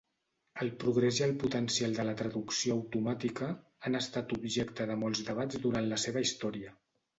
[0.63, 3.51] El progrés i el potencial de la traducció automàtica
[3.91, 6.77] han estat objecte de molts debats durant la seva història.